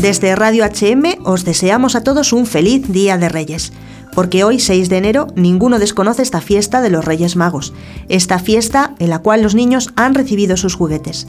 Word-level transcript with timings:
Desde 0.00 0.34
Radio 0.34 0.64
HM 0.64 1.22
os 1.22 1.44
deseamos 1.44 1.94
a 1.94 2.02
todos 2.02 2.32
un 2.32 2.44
feliz 2.44 2.88
Día 2.88 3.18
de 3.18 3.28
Reyes, 3.28 3.72
porque 4.12 4.42
hoy 4.42 4.58
6 4.58 4.88
de 4.88 4.96
enero 4.96 5.28
ninguno 5.36 5.78
desconoce 5.78 6.22
esta 6.22 6.40
fiesta 6.40 6.80
de 6.80 6.90
los 6.90 7.04
Reyes 7.04 7.36
Magos, 7.36 7.72
esta 8.08 8.40
fiesta 8.40 8.96
en 8.98 9.10
la 9.10 9.20
cual 9.20 9.42
los 9.42 9.54
niños 9.54 9.92
han 9.94 10.14
recibido 10.14 10.56
sus 10.56 10.74
juguetes. 10.74 11.28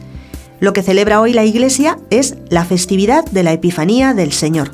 Lo 0.60 0.74
que 0.74 0.82
celebra 0.82 1.22
hoy 1.22 1.34
la 1.34 1.46
Iglesia 1.46 2.00
es 2.10 2.38
la 2.50 2.66
festividad 2.66 3.26
de 3.26 3.44
la 3.44 3.54
Epifanía 3.54 4.16
del 4.16 4.32
Señor. 4.32 4.72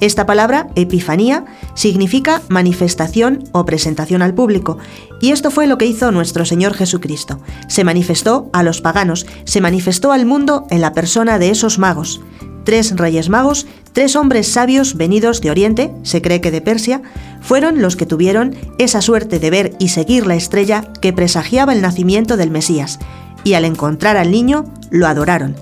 Esta 0.00 0.24
palabra, 0.24 0.68
epifanía, 0.74 1.44
significa 1.74 2.40
manifestación 2.48 3.44
o 3.52 3.66
presentación 3.66 4.22
al 4.22 4.32
público, 4.32 4.78
y 5.20 5.32
esto 5.32 5.50
fue 5.50 5.66
lo 5.66 5.76
que 5.76 5.86
hizo 5.86 6.12
nuestro 6.12 6.46
Señor 6.46 6.72
Jesucristo. 6.72 7.40
Se 7.68 7.84
manifestó 7.84 8.48
a 8.54 8.62
los 8.62 8.80
paganos, 8.80 9.26
se 9.44 9.60
manifestó 9.60 10.12
al 10.12 10.24
mundo 10.24 10.66
en 10.70 10.80
la 10.80 10.94
persona 10.94 11.38
de 11.38 11.50
esos 11.50 11.78
magos 11.78 12.22
tres 12.66 12.94
reyes 12.96 13.30
magos, 13.30 13.66
tres 13.94 14.16
hombres 14.16 14.48
sabios 14.48 14.96
venidos 14.96 15.40
de 15.40 15.50
Oriente, 15.50 15.92
se 16.02 16.20
cree 16.20 16.42
que 16.42 16.50
de 16.50 16.60
Persia, 16.60 17.00
fueron 17.40 17.80
los 17.80 17.96
que 17.96 18.04
tuvieron 18.04 18.54
esa 18.78 19.00
suerte 19.00 19.38
de 19.38 19.50
ver 19.50 19.76
y 19.78 19.88
seguir 19.88 20.26
la 20.26 20.34
estrella 20.34 20.92
que 21.00 21.14
presagiaba 21.14 21.72
el 21.72 21.80
nacimiento 21.80 22.36
del 22.36 22.50
Mesías, 22.50 22.98
y 23.44 23.54
al 23.54 23.64
encontrar 23.64 24.18
al 24.18 24.32
niño, 24.32 24.66
lo 24.90 25.06
adoraron. 25.06 25.54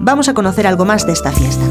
Vamos 0.00 0.28
a 0.28 0.34
conocer 0.34 0.66
algo 0.66 0.86
más 0.86 1.04
de 1.04 1.12
esta 1.12 1.32
fiesta. 1.32 1.64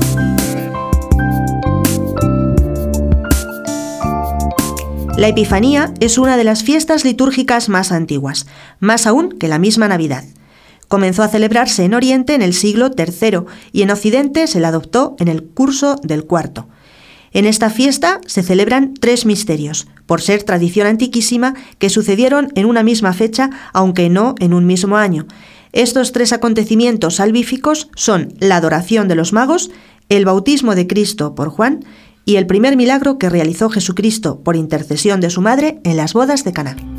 La 5.17 5.27
Epifanía 5.27 5.93
es 5.99 6.17
una 6.17 6.35
de 6.35 6.43
las 6.43 6.63
fiestas 6.63 7.05
litúrgicas 7.05 7.69
más 7.69 7.91
antiguas, 7.91 8.45
más 8.79 9.07
aún 9.07 9.37
que 9.37 9.47
la 9.47 9.59
misma 9.59 9.87
Navidad. 9.87 10.25
Comenzó 10.91 11.23
a 11.23 11.29
celebrarse 11.29 11.85
en 11.85 11.93
Oriente 11.93 12.35
en 12.35 12.41
el 12.41 12.53
siglo 12.53 12.91
III 12.97 13.43
y 13.71 13.83
en 13.83 13.91
Occidente 13.91 14.45
se 14.45 14.59
la 14.59 14.67
adoptó 14.67 15.15
en 15.19 15.29
el 15.29 15.41
curso 15.41 15.95
del 16.03 16.25
cuarto. 16.25 16.67
En 17.31 17.45
esta 17.45 17.69
fiesta 17.69 18.19
se 18.25 18.43
celebran 18.43 18.93
tres 18.95 19.25
misterios, 19.25 19.87
por 20.05 20.21
ser 20.21 20.43
tradición 20.43 20.87
antiquísima 20.87 21.53
que 21.79 21.89
sucedieron 21.89 22.49
en 22.55 22.65
una 22.65 22.83
misma 22.83 23.13
fecha, 23.13 23.51
aunque 23.71 24.09
no 24.09 24.35
en 24.39 24.53
un 24.53 24.67
mismo 24.67 24.97
año. 24.97 25.27
Estos 25.71 26.11
tres 26.11 26.33
acontecimientos 26.33 27.15
salvíficos 27.15 27.87
son 27.95 28.33
la 28.41 28.57
adoración 28.57 29.07
de 29.07 29.15
los 29.15 29.31
magos, 29.31 29.71
el 30.09 30.25
bautismo 30.25 30.75
de 30.75 30.87
Cristo 30.87 31.35
por 31.35 31.47
Juan 31.47 31.85
y 32.25 32.35
el 32.35 32.47
primer 32.47 32.75
milagro 32.75 33.17
que 33.17 33.29
realizó 33.29 33.69
Jesucristo 33.69 34.41
por 34.43 34.57
intercesión 34.57 35.21
de 35.21 35.29
su 35.29 35.39
madre 35.39 35.79
en 35.85 35.95
las 35.95 36.11
bodas 36.11 36.43
de 36.43 36.51
Caná. 36.51 36.90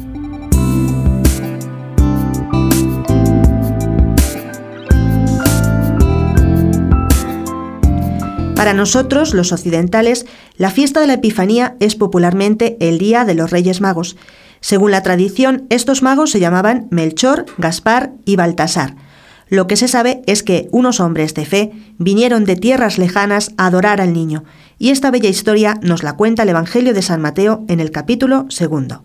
Para 8.63 8.75
nosotros, 8.75 9.35
los 9.35 9.51
occidentales, 9.51 10.25
la 10.57 10.71
fiesta 10.71 11.01
de 11.01 11.09
la 11.09 11.15
Epifanía 11.15 11.75
es 11.81 11.97
popularmente 11.97 12.77
el 12.79 12.99
Día 12.99 13.25
de 13.25 13.35
los 13.35 13.51
Reyes 13.51 13.81
Magos. 13.81 14.17
Según 14.61 14.93
la 14.93 15.03
tradición, 15.03 15.67
estos 15.69 16.01
magos 16.01 16.31
se 16.31 16.39
llamaban 16.39 16.87
Melchor, 16.93 17.45
Gaspar 17.59 18.13
y 18.25 18.37
Baltasar. 18.37 18.95
Lo 19.49 19.67
que 19.67 19.75
se 19.75 19.89
sabe 19.89 20.23
es 20.29 20.45
que 20.45 20.69
unos 20.71 21.01
hombres 21.01 21.35
de 21.35 21.45
fe 21.45 21.73
vinieron 21.99 22.45
de 22.45 22.55
tierras 22.55 22.99
lejanas 22.99 23.51
a 23.57 23.67
adorar 23.67 24.01
al 24.01 24.13
niño, 24.13 24.45
y 24.79 24.91
esta 24.91 25.11
bella 25.11 25.29
historia 25.29 25.81
nos 25.83 26.05
la 26.05 26.13
cuenta 26.13 26.45
el 26.45 26.51
Evangelio 26.51 26.95
de 26.95 27.03
San 27.03 27.21
Mateo 27.21 27.65
en 27.67 27.81
el 27.81 27.91
capítulo 27.91 28.47
segundo. 28.49 29.03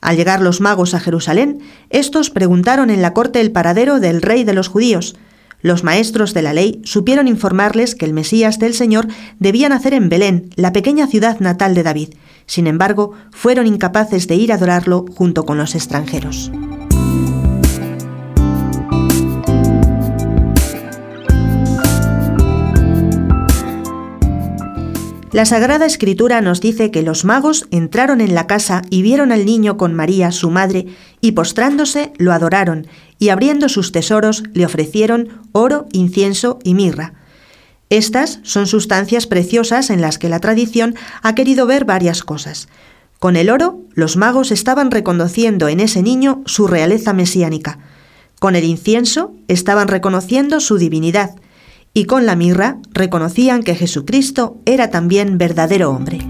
Al 0.00 0.16
llegar 0.16 0.40
los 0.40 0.60
magos 0.60 0.94
a 0.94 0.98
Jerusalén, 0.98 1.60
estos 1.90 2.30
preguntaron 2.30 2.90
en 2.90 3.00
la 3.00 3.14
corte 3.14 3.40
el 3.40 3.52
paradero 3.52 4.00
del 4.00 4.22
rey 4.22 4.42
de 4.42 4.54
los 4.54 4.66
judíos. 4.66 5.14
Los 5.60 5.82
maestros 5.82 6.34
de 6.34 6.42
la 6.42 6.52
ley 6.52 6.80
supieron 6.84 7.26
informarles 7.26 7.94
que 7.94 8.04
el 8.04 8.12
Mesías 8.12 8.58
del 8.58 8.74
Señor 8.74 9.08
debía 9.38 9.68
nacer 9.68 9.92
en 9.92 10.08
Belén, 10.08 10.50
la 10.54 10.72
pequeña 10.72 11.06
ciudad 11.08 11.40
natal 11.40 11.74
de 11.74 11.82
David. 11.82 12.10
Sin 12.46 12.66
embargo, 12.66 13.12
fueron 13.32 13.66
incapaces 13.66 14.28
de 14.28 14.36
ir 14.36 14.52
a 14.52 14.54
adorarlo 14.54 15.04
junto 15.14 15.44
con 15.44 15.58
los 15.58 15.74
extranjeros. 15.74 16.52
La 25.38 25.46
Sagrada 25.46 25.86
Escritura 25.86 26.40
nos 26.40 26.60
dice 26.60 26.90
que 26.90 27.02
los 27.02 27.24
magos 27.24 27.68
entraron 27.70 28.20
en 28.20 28.34
la 28.34 28.48
casa 28.48 28.82
y 28.90 29.02
vieron 29.02 29.30
al 29.30 29.46
niño 29.46 29.76
con 29.76 29.94
María, 29.94 30.32
su 30.32 30.50
madre, 30.50 30.86
y 31.20 31.30
postrándose 31.30 32.12
lo 32.18 32.32
adoraron, 32.32 32.88
y 33.20 33.28
abriendo 33.28 33.68
sus 33.68 33.92
tesoros 33.92 34.42
le 34.52 34.66
ofrecieron 34.66 35.28
oro, 35.52 35.86
incienso 35.92 36.58
y 36.64 36.74
mirra. 36.74 37.14
Estas 37.88 38.40
son 38.42 38.66
sustancias 38.66 39.28
preciosas 39.28 39.90
en 39.90 40.00
las 40.00 40.18
que 40.18 40.28
la 40.28 40.40
tradición 40.40 40.96
ha 41.22 41.36
querido 41.36 41.66
ver 41.68 41.84
varias 41.84 42.24
cosas. 42.24 42.66
Con 43.20 43.36
el 43.36 43.48
oro, 43.48 43.78
los 43.94 44.16
magos 44.16 44.50
estaban 44.50 44.90
reconociendo 44.90 45.68
en 45.68 45.78
ese 45.78 46.02
niño 46.02 46.42
su 46.46 46.66
realeza 46.66 47.12
mesiánica. 47.12 47.78
Con 48.40 48.56
el 48.56 48.64
incienso, 48.64 49.32
estaban 49.46 49.86
reconociendo 49.86 50.58
su 50.58 50.78
divinidad. 50.78 51.36
Y 51.94 52.04
con 52.04 52.26
la 52.26 52.36
mirra, 52.36 52.78
reconocían 52.92 53.62
que 53.62 53.74
Jesucristo 53.74 54.58
era 54.64 54.90
también 54.90 55.38
verdadero 55.38 55.90
hombre. 55.90 56.20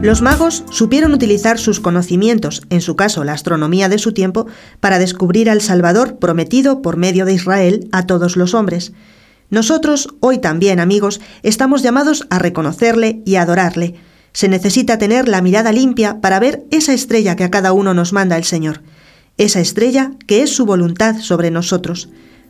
Los 0.00 0.22
magos 0.22 0.64
supieron 0.70 1.12
utilizar 1.12 1.58
sus 1.58 1.80
conocimientos, 1.80 2.62
en 2.70 2.80
su 2.80 2.94
caso 2.94 3.24
la 3.24 3.32
astronomía 3.32 3.88
de 3.88 3.98
su 3.98 4.12
tiempo, 4.12 4.46
para 4.78 5.00
descubrir 5.00 5.50
al 5.50 5.60
Salvador 5.60 6.18
prometido 6.18 6.82
por 6.82 6.96
medio 6.96 7.24
de 7.24 7.34
Israel 7.34 7.88
a 7.90 8.06
todos 8.06 8.36
los 8.36 8.54
hombres. 8.54 8.92
Nosotros, 9.50 10.08
hoy 10.20 10.38
también, 10.38 10.78
amigos, 10.78 11.20
estamos 11.42 11.82
llamados 11.82 12.28
a 12.30 12.38
reconocerle 12.38 13.22
y 13.24 13.34
adorarle. 13.34 13.96
Se 14.32 14.48
necesita 14.48 14.98
tener 14.98 15.28
la 15.28 15.42
mirada 15.42 15.72
limpia 15.72 16.20
para 16.20 16.40
ver 16.40 16.64
esa 16.70 16.92
estrella 16.92 17.36
que 17.36 17.44
a 17.44 17.50
cada 17.50 17.72
uno 17.72 17.94
nos 17.94 18.12
manda 18.12 18.36
el 18.36 18.44
Señor, 18.44 18.82
esa 19.36 19.60
estrella 19.60 20.12
que 20.26 20.42
es 20.42 20.50
su 20.50 20.66
voluntad 20.66 21.18
sobre 21.20 21.50
nosotros. 21.50 22.08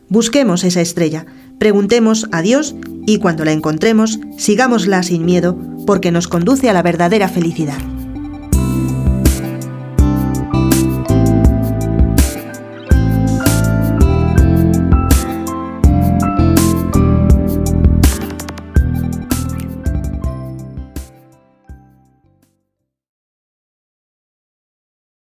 Busquemos 0.09 0.65
esa 0.65 0.81
estrella, 0.81 1.27
preguntemos 1.59 2.29
a 2.33 2.43
Dios 2.43 2.75
y 3.07 3.19
cuando 3.19 3.45
la 3.45 3.53
encontremos, 3.53 4.19
sigámosla 4.39 5.03
sin 5.03 5.25
miedo, 5.25 5.59
porque 5.87 6.13
nos 6.13 6.29
conduce 6.29 6.69
a 6.69 6.73
la 6.73 6.83
verdadera 6.83 7.29
felicidad. 7.29 7.79